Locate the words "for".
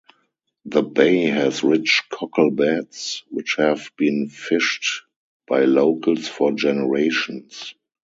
6.27-6.53